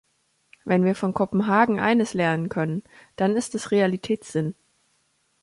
[0.65, 2.83] Wenn wir von Kopenhagen eines lernen können,
[3.17, 4.55] dann ist es Realitätssinn.